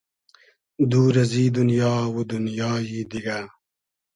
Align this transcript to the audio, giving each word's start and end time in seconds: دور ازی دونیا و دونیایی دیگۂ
دور 0.91 1.13
ازی 1.23 1.45
دونیا 1.55 1.93
و 2.13 2.17
دونیایی 2.29 2.99
دیگۂ 3.11 3.39